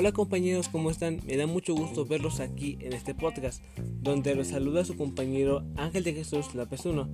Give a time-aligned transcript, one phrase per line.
[0.00, 1.20] Hola compañeros, ¿cómo están?
[1.26, 3.62] Me da mucho gusto verlos aquí en este podcast,
[4.00, 7.06] donde los saluda su compañero Ángel de Jesús López 1.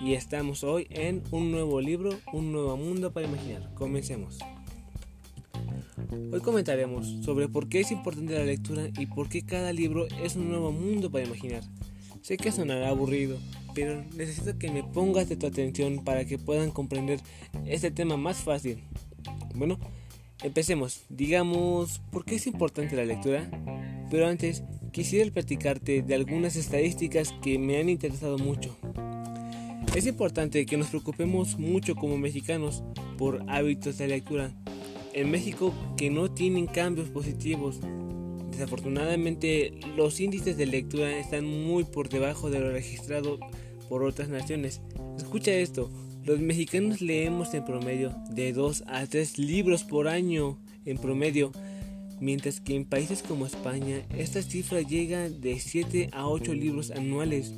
[0.00, 3.72] Y estamos hoy en un nuevo libro, un nuevo mundo para imaginar.
[3.74, 4.40] Comencemos.
[6.32, 10.34] Hoy comentaremos sobre por qué es importante la lectura y por qué cada libro es
[10.34, 11.62] un nuevo mundo para imaginar.
[12.20, 13.38] Sé que sonará aburrido,
[13.76, 17.20] pero necesito que me pongas de tu atención para que puedan comprender
[17.64, 18.82] este tema más fácil.
[19.54, 19.78] Bueno,
[20.44, 21.02] empecemos.
[21.08, 23.50] Digamos, ¿por qué es importante la lectura?
[24.10, 24.62] Pero antes,
[24.92, 28.76] quisiera platicarte de algunas estadísticas que me han interesado mucho.
[29.96, 32.84] Es importante que nos preocupemos mucho como mexicanos
[33.18, 34.52] por hábitos de lectura.
[35.12, 37.80] En México que no tienen cambios positivos
[38.54, 43.40] Desafortunadamente, los índices de lectura están muy por debajo de lo registrado
[43.88, 44.80] por otras naciones.
[45.18, 45.90] Escucha esto,
[46.24, 51.52] los mexicanos leemos en promedio de 2 a 3 libros por año en promedio,
[52.20, 57.52] mientras que en países como España esta cifra llega de 7 a 8 libros anuales.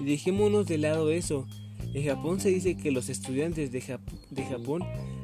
[0.00, 1.46] Y dejémonos de lado eso.
[1.92, 3.98] En Japón se dice que los estudiantes de,
[4.30, 4.82] de Japón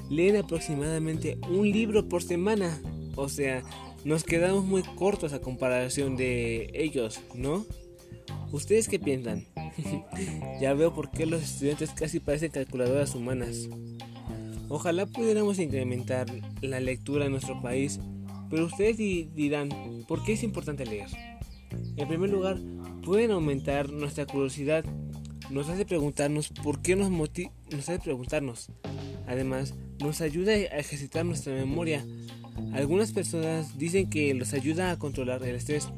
[0.08, 2.80] leen aproximadamente un libro por semana.
[3.16, 3.64] O sea,
[4.04, 7.66] nos quedamos muy cortos a comparación de ellos, ¿no?
[8.52, 9.46] ¿Ustedes qué piensan?
[10.60, 13.68] ya veo por qué los estudiantes casi parecen calculadoras humanas.
[14.68, 16.26] Ojalá pudiéramos incrementar
[16.62, 17.98] la lectura en nuestro país,
[18.48, 19.70] pero ustedes dirán,
[20.06, 21.08] ¿por qué es importante leer?
[21.96, 22.58] En primer lugar,
[23.04, 24.84] pueden aumentar nuestra curiosidad,
[25.50, 28.70] nos hace preguntarnos por qué nos nos hace preguntarnos.
[29.26, 32.04] Además, nos ayuda a ejercitar nuestra memoria,
[32.72, 35.88] algunas personas dicen que los ayuda a controlar el estrés.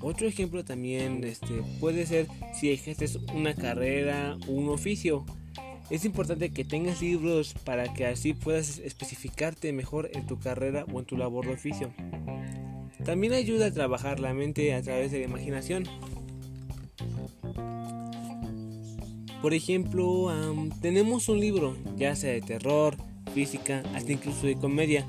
[0.00, 2.26] Otro ejemplo también este, puede ser
[2.58, 5.24] si ejerces una carrera o un oficio.
[5.90, 11.00] Es importante que tengas libros para que así puedas especificarte mejor en tu carrera o
[11.00, 11.92] en tu labor de oficio.
[13.04, 15.84] También ayuda a trabajar la mente a través de la imaginación.
[19.42, 20.30] Por ejemplo,
[20.82, 22.96] tenemos un libro, ya sea de terror,
[23.34, 25.06] física, hasta incluso de comedia,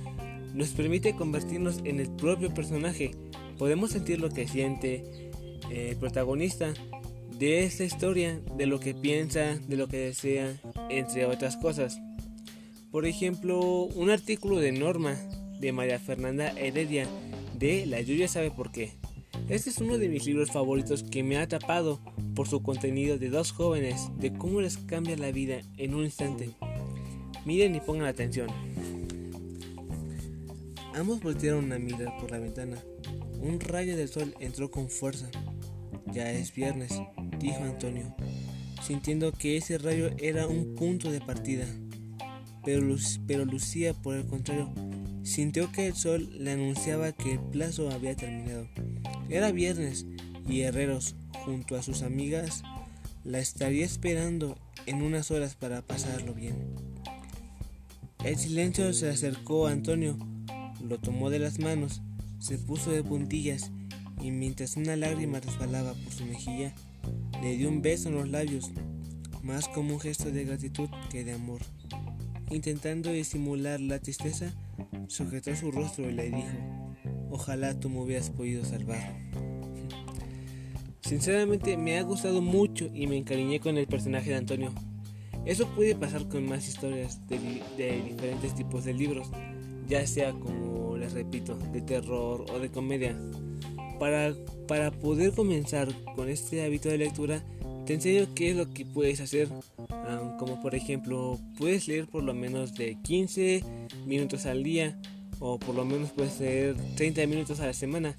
[0.53, 3.11] nos permite convertirnos en el propio personaje.
[3.61, 5.03] Podemos sentir lo que siente
[5.69, 6.73] eh, el protagonista
[7.37, 12.01] de esta historia, de lo que piensa, de lo que desea, entre otras cosas.
[12.89, 15.15] Por ejemplo, un artículo de Norma
[15.59, 17.07] de María Fernanda Heredia
[17.53, 18.93] de La lluvia sabe por qué.
[19.47, 21.99] Este es uno de mis libros favoritos que me ha atrapado
[22.33, 26.49] por su contenido de dos jóvenes, de cómo les cambia la vida en un instante.
[27.45, 28.47] Miren y pongan atención.
[30.95, 32.81] Ambos voltearon a mirar por la ventana.
[33.41, 35.27] Un rayo del sol entró con fuerza.
[36.13, 36.91] Ya es viernes,
[37.39, 38.15] dijo Antonio,
[38.83, 41.65] sintiendo que ese rayo era un punto de partida.
[42.63, 44.71] Pero, pero Lucía, por el contrario,
[45.23, 48.67] sintió que el sol le anunciaba que el plazo había terminado.
[49.27, 50.05] Era viernes
[50.47, 52.61] y Herreros, junto a sus amigas,
[53.23, 56.75] la estaría esperando en unas horas para pasarlo bien.
[58.23, 60.17] El silencio se acercó a Antonio
[60.87, 62.01] lo tomó de las manos,
[62.41, 63.71] se puso de puntillas
[64.19, 66.73] y mientras una lágrima resbalaba por su mejilla,
[67.41, 68.71] le dio un beso en los labios,
[69.43, 71.61] más como un gesto de gratitud que de amor.
[72.49, 74.51] Intentando disimular la tristeza,
[75.07, 76.49] sujetó su rostro y le dijo,
[77.29, 79.15] ojalá tú me hubieras podido salvar.
[81.01, 84.73] Sinceramente me ha gustado mucho y me encariñé con el personaje de Antonio.
[85.45, 87.37] Eso puede pasar con más historias de,
[87.77, 89.29] de diferentes tipos de libros,
[89.87, 90.70] ya sea como
[91.13, 93.17] repito, de terror o de comedia.
[93.99, 94.33] Para,
[94.67, 97.43] para poder comenzar con este hábito de lectura,
[97.85, 99.47] te enseño qué es lo que puedes hacer.
[100.39, 103.63] como por ejemplo, puedes leer por lo menos de 15
[104.05, 104.99] minutos al día
[105.39, 108.15] o por lo menos puedes leer 30 minutos a la semana.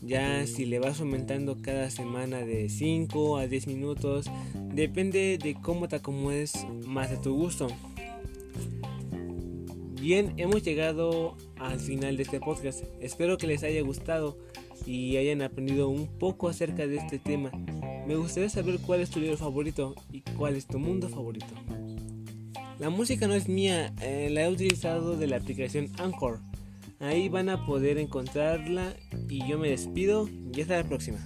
[0.00, 4.26] Ya si le vas aumentando cada semana de 5 a 10 minutos,
[4.74, 7.68] depende de cómo te acomodes más a tu gusto.
[10.00, 12.84] Bien, hemos llegado al final de este podcast.
[13.00, 14.38] Espero que les haya gustado
[14.86, 17.50] y hayan aprendido un poco acerca de este tema.
[18.06, 21.54] Me gustaría saber cuál es tu libro favorito y cuál es tu mundo favorito.
[22.78, 26.40] La música no es mía, eh, la he utilizado de la aplicación Anchor.
[26.98, 28.96] Ahí van a poder encontrarla
[29.28, 31.18] y yo me despido y hasta la próxima.